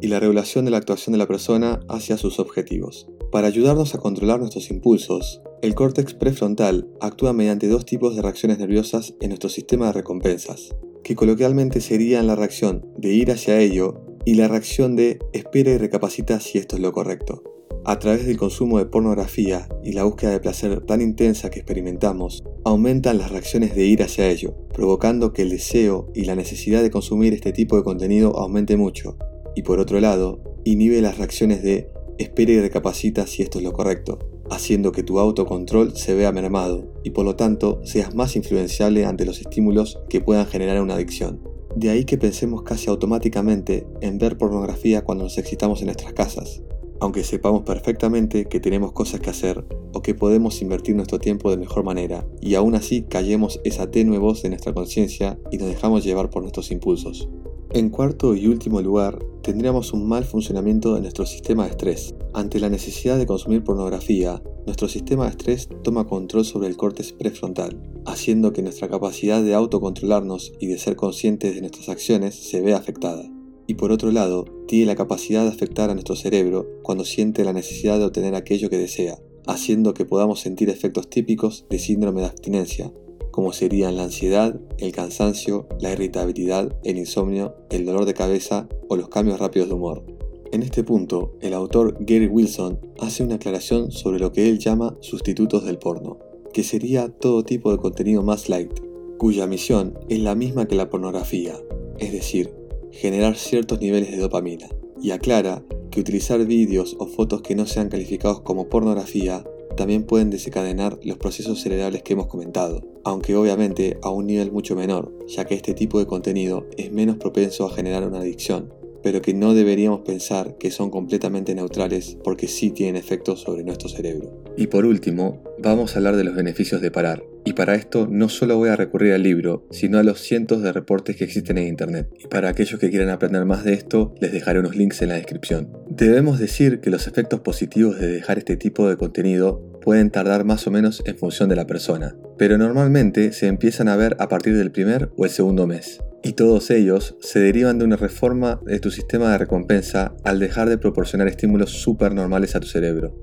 y 0.00 0.08
la 0.08 0.18
regulación 0.18 0.64
de 0.64 0.72
la 0.72 0.78
actuación 0.78 1.12
de 1.12 1.18
la 1.18 1.28
persona 1.28 1.78
hacia 1.88 2.18
sus 2.18 2.40
objetivos. 2.40 3.06
Para 3.30 3.46
ayudarnos 3.46 3.94
a 3.94 3.98
controlar 3.98 4.40
nuestros 4.40 4.70
impulsos, 4.70 5.40
el 5.62 5.76
córtex 5.76 6.14
prefrontal 6.14 6.88
actúa 7.00 7.32
mediante 7.32 7.68
dos 7.68 7.86
tipos 7.86 8.16
de 8.16 8.22
reacciones 8.22 8.58
nerviosas 8.58 9.14
en 9.20 9.28
nuestro 9.28 9.50
sistema 9.50 9.86
de 9.86 9.92
recompensas, 9.92 10.74
que 11.04 11.14
coloquialmente 11.14 11.80
serían 11.80 12.26
la 12.26 12.34
reacción 12.34 12.84
de 12.98 13.12
ir 13.12 13.30
hacia 13.30 13.60
ello 13.60 14.05
y 14.26 14.34
la 14.34 14.48
reacción 14.48 14.96
de 14.96 15.20
espera 15.32 15.70
y 15.70 15.78
recapacita 15.78 16.40
si 16.40 16.58
esto 16.58 16.74
es 16.74 16.82
lo 16.82 16.92
correcto. 16.92 17.44
A 17.84 18.00
través 18.00 18.26
del 18.26 18.36
consumo 18.36 18.78
de 18.78 18.86
pornografía 18.86 19.68
y 19.84 19.92
la 19.92 20.02
búsqueda 20.02 20.32
de 20.32 20.40
placer 20.40 20.80
tan 20.80 21.00
intensa 21.00 21.48
que 21.48 21.60
experimentamos, 21.60 22.42
aumentan 22.64 23.18
las 23.18 23.30
reacciones 23.30 23.76
de 23.76 23.86
ir 23.86 24.02
hacia 24.02 24.28
ello, 24.28 24.56
provocando 24.74 25.32
que 25.32 25.42
el 25.42 25.50
deseo 25.50 26.10
y 26.12 26.24
la 26.24 26.34
necesidad 26.34 26.82
de 26.82 26.90
consumir 26.90 27.34
este 27.34 27.52
tipo 27.52 27.76
de 27.76 27.84
contenido 27.84 28.36
aumente 28.36 28.76
mucho, 28.76 29.16
y 29.54 29.62
por 29.62 29.78
otro 29.78 30.00
lado, 30.00 30.40
inhibe 30.64 31.00
las 31.00 31.18
reacciones 31.18 31.62
de 31.62 31.88
espera 32.18 32.50
y 32.50 32.60
recapacita 32.60 33.28
si 33.28 33.42
esto 33.42 33.58
es 33.58 33.64
lo 33.64 33.72
correcto, 33.72 34.18
haciendo 34.50 34.90
que 34.90 35.04
tu 35.04 35.20
autocontrol 35.20 35.96
se 35.96 36.14
vea 36.14 36.32
mermado 36.32 36.92
y 37.04 37.10
por 37.10 37.24
lo 37.24 37.36
tanto 37.36 37.80
seas 37.84 38.16
más 38.16 38.34
influenciable 38.34 39.04
ante 39.04 39.24
los 39.24 39.40
estímulos 39.40 40.00
que 40.08 40.20
puedan 40.20 40.46
generar 40.46 40.82
una 40.82 40.94
adicción. 40.94 41.55
De 41.76 41.90
ahí 41.90 42.06
que 42.06 42.16
pensemos 42.16 42.62
casi 42.62 42.88
automáticamente 42.88 43.86
en 44.00 44.16
ver 44.16 44.38
pornografía 44.38 45.04
cuando 45.04 45.24
nos 45.24 45.36
excitamos 45.36 45.80
en 45.80 45.88
nuestras 45.88 46.14
casas, 46.14 46.62
aunque 47.00 47.22
sepamos 47.22 47.64
perfectamente 47.64 48.46
que 48.46 48.60
tenemos 48.60 48.92
cosas 48.92 49.20
que 49.20 49.28
hacer 49.28 49.62
o 49.92 50.00
que 50.00 50.14
podemos 50.14 50.62
invertir 50.62 50.96
nuestro 50.96 51.18
tiempo 51.18 51.50
de 51.50 51.58
mejor 51.58 51.84
manera, 51.84 52.26
y 52.40 52.54
aún 52.54 52.76
así 52.76 53.02
callemos 53.02 53.60
esa 53.62 53.90
tenue 53.90 54.16
voz 54.16 54.42
de 54.42 54.48
nuestra 54.48 54.72
conciencia 54.72 55.38
y 55.52 55.58
nos 55.58 55.68
dejamos 55.68 56.02
llevar 56.02 56.30
por 56.30 56.40
nuestros 56.40 56.70
impulsos. 56.70 57.28
En 57.74 57.90
cuarto 57.90 58.34
y 58.34 58.46
último 58.46 58.80
lugar, 58.80 59.18
tendríamos 59.42 59.92
un 59.92 60.08
mal 60.08 60.24
funcionamiento 60.24 60.94
de 60.94 61.02
nuestro 61.02 61.26
sistema 61.26 61.64
de 61.64 61.72
estrés. 61.72 62.14
Ante 62.36 62.60
la 62.60 62.68
necesidad 62.68 63.16
de 63.16 63.24
consumir 63.24 63.64
pornografía, 63.64 64.42
nuestro 64.66 64.88
sistema 64.88 65.24
de 65.24 65.30
estrés 65.30 65.70
toma 65.82 66.06
control 66.06 66.44
sobre 66.44 66.68
el 66.68 66.76
córtex 66.76 67.14
prefrontal, 67.14 67.80
haciendo 68.04 68.52
que 68.52 68.60
nuestra 68.60 68.90
capacidad 68.90 69.42
de 69.42 69.54
autocontrolarnos 69.54 70.52
y 70.60 70.66
de 70.66 70.76
ser 70.76 70.96
conscientes 70.96 71.54
de 71.54 71.62
nuestras 71.62 71.88
acciones 71.88 72.34
se 72.34 72.60
vea 72.60 72.76
afectada. 72.76 73.24
Y 73.66 73.76
por 73.76 73.90
otro 73.90 74.10
lado, 74.12 74.44
tiene 74.68 74.84
la 74.84 74.96
capacidad 74.96 75.44
de 75.44 75.48
afectar 75.48 75.88
a 75.88 75.94
nuestro 75.94 76.14
cerebro 76.14 76.66
cuando 76.82 77.06
siente 77.06 77.42
la 77.42 77.54
necesidad 77.54 77.98
de 77.98 78.04
obtener 78.04 78.34
aquello 78.34 78.68
que 78.68 78.76
desea, 78.76 79.18
haciendo 79.46 79.94
que 79.94 80.04
podamos 80.04 80.40
sentir 80.40 80.68
efectos 80.68 81.08
típicos 81.08 81.64
de 81.70 81.78
síndrome 81.78 82.20
de 82.20 82.26
abstinencia, 82.26 82.92
como 83.30 83.54
serían 83.54 83.96
la 83.96 84.04
ansiedad, 84.04 84.60
el 84.76 84.92
cansancio, 84.92 85.68
la 85.80 85.92
irritabilidad, 85.92 86.76
el 86.84 86.98
insomnio, 86.98 87.54
el 87.70 87.86
dolor 87.86 88.04
de 88.04 88.12
cabeza 88.12 88.68
o 88.90 88.96
los 88.96 89.08
cambios 89.08 89.40
rápidos 89.40 89.68
de 89.68 89.74
humor. 89.74 90.15
En 90.52 90.62
este 90.62 90.84
punto, 90.84 91.36
el 91.40 91.54
autor 91.54 91.96
Gary 92.00 92.28
Wilson 92.28 92.78
hace 93.00 93.24
una 93.24 93.34
aclaración 93.34 93.90
sobre 93.90 94.20
lo 94.20 94.32
que 94.32 94.48
él 94.48 94.58
llama 94.58 94.96
sustitutos 95.00 95.64
del 95.64 95.78
porno, 95.78 96.18
que 96.52 96.62
sería 96.62 97.08
todo 97.08 97.42
tipo 97.42 97.72
de 97.72 97.78
contenido 97.78 98.22
más 98.22 98.48
light, 98.48 98.80
cuya 99.18 99.46
misión 99.46 99.98
es 100.08 100.20
la 100.20 100.34
misma 100.34 100.66
que 100.66 100.76
la 100.76 100.88
pornografía, 100.88 101.54
es 101.98 102.12
decir, 102.12 102.54
generar 102.92 103.36
ciertos 103.36 103.80
niveles 103.80 104.12
de 104.12 104.18
dopamina, 104.18 104.68
y 105.02 105.10
aclara 105.10 105.64
que 105.90 106.00
utilizar 106.00 106.44
vídeos 106.46 106.96
o 106.98 107.06
fotos 107.06 107.42
que 107.42 107.56
no 107.56 107.66
sean 107.66 107.88
calificados 107.88 108.40
como 108.40 108.68
pornografía 108.68 109.44
también 109.76 110.04
pueden 110.04 110.30
desencadenar 110.30 110.98
los 111.02 111.18
procesos 111.18 111.60
cerebrales 111.60 112.02
que 112.02 112.14
hemos 112.14 112.28
comentado, 112.28 112.82
aunque 113.04 113.36
obviamente 113.36 113.98
a 114.02 114.10
un 114.10 114.26
nivel 114.26 114.52
mucho 114.52 114.74
menor, 114.76 115.12
ya 115.28 115.44
que 115.44 115.54
este 115.54 115.74
tipo 115.74 115.98
de 115.98 116.06
contenido 116.06 116.66
es 116.76 116.92
menos 116.92 117.16
propenso 117.16 117.66
a 117.66 117.70
generar 117.70 118.06
una 118.06 118.20
adicción, 118.20 118.72
pero 119.06 119.22
que 119.22 119.34
no 119.34 119.54
deberíamos 119.54 120.00
pensar 120.00 120.56
que 120.58 120.72
son 120.72 120.90
completamente 120.90 121.54
neutrales 121.54 122.18
porque 122.24 122.48
sí 122.48 122.72
tienen 122.72 122.96
efectos 122.96 123.42
sobre 123.42 123.62
nuestro 123.62 123.88
cerebro. 123.88 124.42
Y 124.56 124.66
por 124.66 124.84
último, 124.84 125.44
vamos 125.62 125.94
a 125.94 126.00
hablar 126.00 126.16
de 126.16 126.24
los 126.24 126.34
beneficios 126.34 126.80
de 126.80 126.90
parar. 126.90 127.22
Y 127.44 127.52
para 127.52 127.76
esto 127.76 128.08
no 128.10 128.28
solo 128.28 128.56
voy 128.56 128.68
a 128.68 128.74
recurrir 128.74 129.12
al 129.12 129.22
libro, 129.22 129.64
sino 129.70 129.98
a 129.98 130.02
los 130.02 130.20
cientos 130.20 130.60
de 130.60 130.72
reportes 130.72 131.14
que 131.14 131.22
existen 131.22 131.56
en 131.56 131.68
Internet. 131.68 132.08
Y 132.18 132.26
para 132.26 132.48
aquellos 132.48 132.80
que 132.80 132.90
quieran 132.90 133.10
aprender 133.10 133.44
más 133.44 133.62
de 133.62 133.74
esto, 133.74 134.12
les 134.20 134.32
dejaré 134.32 134.58
unos 134.58 134.74
links 134.74 135.00
en 135.02 135.10
la 135.10 135.14
descripción. 135.14 135.70
Debemos 135.88 136.40
decir 136.40 136.80
que 136.80 136.90
los 136.90 137.06
efectos 137.06 137.38
positivos 137.38 138.00
de 138.00 138.08
dejar 138.08 138.38
este 138.38 138.56
tipo 138.56 138.88
de 138.88 138.96
contenido 138.96 139.62
pueden 139.82 140.10
tardar 140.10 140.44
más 140.44 140.66
o 140.66 140.72
menos 140.72 141.00
en 141.06 141.16
función 141.16 141.48
de 141.48 141.54
la 141.54 141.68
persona, 141.68 142.16
pero 142.38 142.58
normalmente 142.58 143.32
se 143.32 143.46
empiezan 143.46 143.86
a 143.86 143.94
ver 143.94 144.16
a 144.18 144.28
partir 144.28 144.56
del 144.56 144.72
primer 144.72 145.12
o 145.16 145.26
el 145.26 145.30
segundo 145.30 145.68
mes. 145.68 146.00
Y 146.22 146.32
todos 146.32 146.70
ellos 146.70 147.16
se 147.20 147.40
derivan 147.40 147.78
de 147.78 147.84
una 147.84 147.96
reforma 147.96 148.60
de 148.64 148.80
tu 148.80 148.90
sistema 148.90 149.30
de 149.30 149.38
recompensa 149.38 150.14
al 150.24 150.40
dejar 150.40 150.68
de 150.68 150.78
proporcionar 150.78 151.28
estímulos 151.28 151.70
super 151.70 152.14
normales 152.14 152.56
a 152.56 152.60
tu 152.60 152.66
cerebro. 152.66 153.14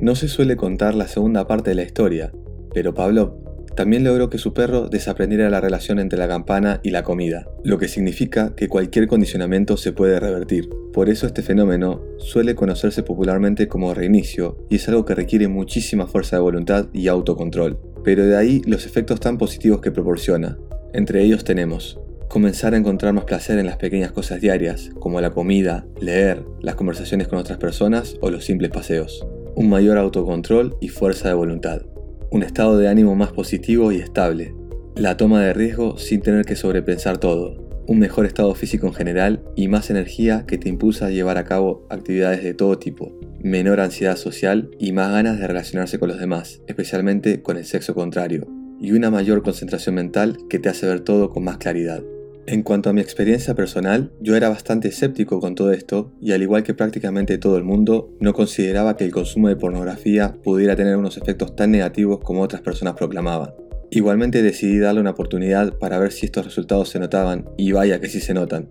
No 0.00 0.14
se 0.14 0.28
suele 0.28 0.56
contar 0.56 0.94
la 0.94 1.08
segunda 1.08 1.46
parte 1.46 1.70
de 1.70 1.76
la 1.76 1.82
historia, 1.82 2.32
pero 2.72 2.94
Pablo 2.94 3.48
también 3.78 4.02
logró 4.02 4.28
que 4.28 4.38
su 4.38 4.54
perro 4.54 4.88
desaprendiera 4.88 5.50
la 5.50 5.60
relación 5.60 6.00
entre 6.00 6.18
la 6.18 6.26
campana 6.26 6.80
y 6.82 6.90
la 6.90 7.04
comida, 7.04 7.48
lo 7.62 7.78
que 7.78 7.86
significa 7.86 8.54
que 8.56 8.66
cualquier 8.66 9.06
condicionamiento 9.06 9.76
se 9.76 9.92
puede 9.92 10.18
revertir. 10.18 10.68
Por 10.92 11.08
eso 11.08 11.28
este 11.28 11.42
fenómeno 11.42 12.02
suele 12.18 12.56
conocerse 12.56 13.04
popularmente 13.04 13.68
como 13.68 13.94
reinicio 13.94 14.66
y 14.68 14.76
es 14.76 14.88
algo 14.88 15.04
que 15.04 15.14
requiere 15.14 15.46
muchísima 15.46 16.08
fuerza 16.08 16.34
de 16.34 16.42
voluntad 16.42 16.88
y 16.92 17.06
autocontrol. 17.06 17.78
Pero 18.02 18.26
de 18.26 18.36
ahí 18.36 18.62
los 18.66 18.84
efectos 18.84 19.20
tan 19.20 19.38
positivos 19.38 19.80
que 19.80 19.92
proporciona. 19.92 20.58
Entre 20.92 21.22
ellos 21.22 21.44
tenemos 21.44 21.98
comenzar 22.28 22.74
a 22.74 22.76
encontrar 22.76 23.14
más 23.14 23.24
placer 23.24 23.58
en 23.58 23.66
las 23.66 23.78
pequeñas 23.78 24.12
cosas 24.12 24.40
diarias, 24.40 24.90
como 25.00 25.20
la 25.20 25.30
comida, 25.30 25.86
leer, 25.98 26.44
las 26.60 26.74
conversaciones 26.74 27.26
con 27.26 27.38
otras 27.38 27.58
personas 27.58 28.16
o 28.20 28.30
los 28.30 28.44
simples 28.44 28.70
paseos. 28.70 29.26
Un 29.54 29.70
mayor 29.70 29.96
autocontrol 29.96 30.76
y 30.80 30.88
fuerza 30.88 31.28
de 31.28 31.34
voluntad. 31.34 31.82
Un 32.30 32.42
estado 32.42 32.76
de 32.76 32.88
ánimo 32.88 33.14
más 33.14 33.32
positivo 33.32 33.92
y 33.92 33.96
estable, 33.96 34.54
la 34.94 35.16
toma 35.16 35.42
de 35.42 35.54
riesgo 35.54 35.96
sin 35.96 36.20
tener 36.20 36.44
que 36.44 36.56
sobrepensar 36.56 37.18
todo, 37.18 37.68
un 37.86 37.98
mejor 37.98 38.26
estado 38.26 38.54
físico 38.54 38.86
en 38.86 38.92
general 38.92 39.42
y 39.56 39.68
más 39.68 39.88
energía 39.88 40.44
que 40.46 40.58
te 40.58 40.68
impulsa 40.68 41.06
a 41.06 41.10
llevar 41.10 41.38
a 41.38 41.44
cabo 41.44 41.86
actividades 41.88 42.42
de 42.42 42.52
todo 42.52 42.78
tipo, 42.78 43.18
menor 43.40 43.80
ansiedad 43.80 44.16
social 44.16 44.70
y 44.78 44.92
más 44.92 45.10
ganas 45.10 45.38
de 45.38 45.46
relacionarse 45.46 45.98
con 45.98 46.10
los 46.10 46.18
demás, 46.20 46.60
especialmente 46.66 47.40
con 47.40 47.56
el 47.56 47.64
sexo 47.64 47.94
contrario, 47.94 48.46
y 48.80 48.92
una 48.92 49.10
mayor 49.10 49.42
concentración 49.42 49.94
mental 49.94 50.38
que 50.48 50.58
te 50.58 50.68
hace 50.68 50.86
ver 50.86 51.00
todo 51.00 51.30
con 51.30 51.44
más 51.44 51.58
claridad. 51.58 52.02
En 52.46 52.62
cuanto 52.62 52.88
a 52.88 52.94
mi 52.94 53.02
experiencia 53.02 53.54
personal, 53.54 54.10
yo 54.20 54.34
era 54.34 54.48
bastante 54.48 54.88
escéptico 54.88 55.38
con 55.38 55.54
todo 55.54 55.70
esto 55.70 56.12
y 56.18 56.32
al 56.32 56.40
igual 56.40 56.62
que 56.62 56.72
prácticamente 56.72 57.36
todo 57.36 57.58
el 57.58 57.64
mundo, 57.64 58.16
no 58.20 58.32
consideraba 58.32 58.96
que 58.96 59.04
el 59.04 59.12
consumo 59.12 59.48
de 59.48 59.56
pornografía 59.56 60.34
pudiera 60.42 60.74
tener 60.74 60.96
unos 60.96 61.18
efectos 61.18 61.54
tan 61.54 61.70
negativos 61.72 62.20
como 62.20 62.40
otras 62.40 62.62
personas 62.62 62.94
proclamaban. 62.94 63.50
Igualmente 63.90 64.42
decidí 64.42 64.78
darle 64.78 65.00
una 65.00 65.10
oportunidad 65.10 65.78
para 65.78 65.98
ver 65.98 66.12
si 66.12 66.26
estos 66.26 66.46
resultados 66.46 66.88
se 66.88 66.98
notaban 66.98 67.50
y 67.58 67.72
vaya 67.72 68.00
que 68.00 68.08
sí 68.08 68.20
se 68.20 68.32
notan. 68.32 68.68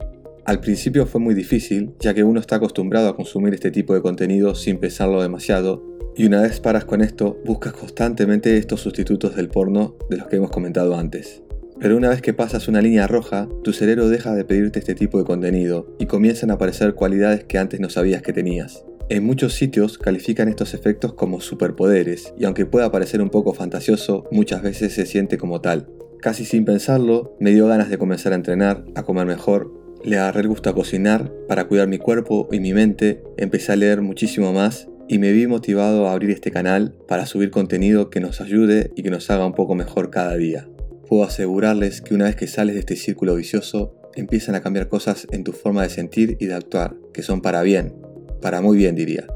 Al 0.47 0.61
principio 0.61 1.05
fue 1.05 1.19
muy 1.19 1.35
difícil, 1.35 1.91
ya 1.99 2.13
que 2.13 2.23
uno 2.23 2.39
está 2.39 2.55
acostumbrado 2.55 3.09
a 3.09 3.17
consumir 3.17 3.53
este 3.53 3.69
tipo 3.69 3.93
de 3.93 4.01
contenido 4.01 4.55
sin 4.55 4.77
pensarlo 4.77 5.21
demasiado, 5.21 5.83
y 6.15 6.25
una 6.25 6.41
vez 6.41 6.61
paras 6.61 6.85
con 6.85 7.01
esto, 7.01 7.37
buscas 7.43 7.73
constantemente 7.73 8.55
estos 8.55 8.79
sustitutos 8.79 9.35
del 9.35 9.49
porno 9.49 9.97
de 10.09 10.15
los 10.15 10.27
que 10.27 10.37
hemos 10.37 10.49
comentado 10.49 10.95
antes. 10.95 11.43
Pero 11.81 11.97
una 11.97 12.07
vez 12.07 12.21
que 12.21 12.33
pasas 12.33 12.69
una 12.69 12.81
línea 12.81 13.07
roja, 13.07 13.49
tu 13.61 13.73
cerebro 13.73 14.07
deja 14.07 14.33
de 14.35 14.45
pedirte 14.45 14.79
este 14.79 14.95
tipo 14.95 15.17
de 15.17 15.25
contenido 15.25 15.93
y 15.99 16.05
comienzan 16.05 16.49
a 16.49 16.53
aparecer 16.53 16.93
cualidades 16.93 17.43
que 17.43 17.57
antes 17.57 17.81
no 17.81 17.89
sabías 17.89 18.21
que 18.21 18.31
tenías. 18.31 18.85
En 19.09 19.25
muchos 19.25 19.53
sitios 19.53 19.97
califican 19.97 20.47
estos 20.47 20.73
efectos 20.73 21.11
como 21.11 21.41
superpoderes, 21.41 22.33
y 22.37 22.45
aunque 22.45 22.65
pueda 22.65 22.89
parecer 22.89 23.21
un 23.21 23.31
poco 23.31 23.53
fantasioso, 23.53 24.23
muchas 24.31 24.61
veces 24.61 24.93
se 24.93 25.05
siente 25.07 25.37
como 25.37 25.59
tal. 25.59 25.89
Casi 26.21 26.45
sin 26.45 26.63
pensarlo, 26.63 27.35
me 27.41 27.51
dio 27.51 27.67
ganas 27.67 27.89
de 27.89 27.97
comenzar 27.97 28.31
a 28.31 28.37
entrenar, 28.37 28.85
a 28.95 29.03
comer 29.03 29.27
mejor, 29.27 29.86
le 30.03 30.17
agarré 30.17 30.41
el 30.41 30.47
gusto 30.47 30.69
a 30.69 30.75
cocinar, 30.75 31.31
para 31.47 31.67
cuidar 31.67 31.87
mi 31.87 31.97
cuerpo 31.97 32.47
y 32.51 32.59
mi 32.59 32.73
mente, 32.73 33.23
empecé 33.37 33.71
a 33.71 33.75
leer 33.75 34.01
muchísimo 34.01 34.53
más 34.53 34.87
y 35.07 35.19
me 35.19 35.31
vi 35.31 35.47
motivado 35.47 36.07
a 36.07 36.13
abrir 36.13 36.31
este 36.31 36.51
canal 36.51 36.95
para 37.07 37.25
subir 37.25 37.49
contenido 37.49 38.09
que 38.09 38.19
nos 38.19 38.41
ayude 38.41 38.91
y 38.95 39.03
que 39.03 39.09
nos 39.09 39.29
haga 39.29 39.45
un 39.45 39.53
poco 39.53 39.75
mejor 39.75 40.09
cada 40.09 40.35
día. 40.35 40.67
Puedo 41.07 41.23
asegurarles 41.23 42.01
que 42.01 42.13
una 42.13 42.25
vez 42.25 42.35
que 42.35 42.47
sales 42.47 42.75
de 42.75 42.81
este 42.81 42.95
círculo 42.95 43.35
vicioso, 43.35 43.95
empiezan 44.15 44.55
a 44.55 44.61
cambiar 44.61 44.89
cosas 44.89 45.27
en 45.31 45.43
tu 45.43 45.53
forma 45.53 45.83
de 45.83 45.89
sentir 45.89 46.37
y 46.39 46.47
de 46.47 46.55
actuar, 46.55 46.95
que 47.13 47.23
son 47.23 47.41
para 47.41 47.61
bien, 47.61 47.95
para 48.41 48.61
muy 48.61 48.77
bien 48.77 48.95
diría. 48.95 49.27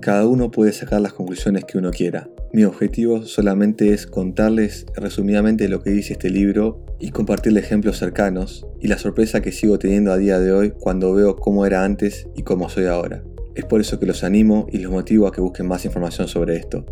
Cada 0.00 0.26
uno 0.26 0.50
puede 0.50 0.72
sacar 0.72 1.00
las 1.00 1.12
conclusiones 1.12 1.64
que 1.64 1.78
uno 1.78 1.90
quiera. 1.90 2.28
Mi 2.52 2.64
objetivo 2.64 3.22
solamente 3.24 3.92
es 3.92 4.06
contarles 4.06 4.86
resumidamente 4.94 5.68
lo 5.68 5.82
que 5.82 5.90
dice 5.90 6.12
este 6.12 6.30
libro 6.30 6.84
y 7.00 7.10
compartirle 7.10 7.60
ejemplos 7.60 7.98
cercanos 7.98 8.66
y 8.80 8.88
la 8.88 8.98
sorpresa 8.98 9.42
que 9.42 9.52
sigo 9.52 9.78
teniendo 9.78 10.12
a 10.12 10.16
día 10.16 10.38
de 10.38 10.52
hoy 10.52 10.70
cuando 10.70 11.12
veo 11.12 11.36
cómo 11.36 11.66
era 11.66 11.84
antes 11.84 12.28
y 12.34 12.42
cómo 12.42 12.68
soy 12.68 12.86
ahora. 12.86 13.24
Es 13.54 13.64
por 13.64 13.80
eso 13.80 13.98
que 13.98 14.06
los 14.06 14.22
animo 14.22 14.66
y 14.70 14.78
los 14.78 14.92
motivo 14.92 15.26
a 15.26 15.32
que 15.32 15.40
busquen 15.40 15.66
más 15.66 15.84
información 15.84 16.28
sobre 16.28 16.56
esto. 16.56 16.84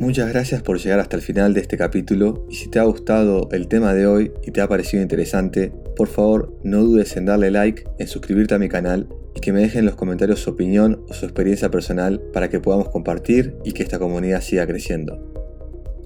Muchas 0.00 0.28
gracias 0.28 0.60
por 0.60 0.78
llegar 0.80 0.98
hasta 0.98 1.16
el 1.16 1.22
final 1.22 1.54
de 1.54 1.60
este 1.60 1.76
capítulo 1.76 2.46
y 2.50 2.56
si 2.56 2.68
te 2.68 2.80
ha 2.80 2.84
gustado 2.84 3.48
el 3.52 3.68
tema 3.68 3.94
de 3.94 4.06
hoy 4.06 4.32
y 4.42 4.50
te 4.50 4.60
ha 4.60 4.68
parecido 4.68 5.02
interesante, 5.02 5.72
por 5.94 6.08
favor 6.08 6.58
no 6.64 6.82
dudes 6.82 7.16
en 7.16 7.26
darle 7.26 7.50
like, 7.52 7.84
en 7.98 8.08
suscribirte 8.08 8.54
a 8.54 8.58
mi 8.58 8.68
canal 8.68 9.06
y 9.34 9.40
que 9.40 9.52
me 9.52 9.60
dejen 9.60 9.80
en 9.80 9.86
los 9.86 9.96
comentarios 9.96 10.40
su 10.40 10.50
opinión 10.50 11.04
o 11.08 11.14
su 11.14 11.24
experiencia 11.24 11.70
personal 11.70 12.20
para 12.32 12.48
que 12.48 12.60
podamos 12.60 12.88
compartir 12.88 13.56
y 13.64 13.72
que 13.72 13.82
esta 13.82 13.98
comunidad 13.98 14.40
siga 14.40 14.66
creciendo. 14.66 15.32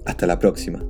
Hasta 0.05 0.27
la 0.27 0.39
próxima. 0.39 0.83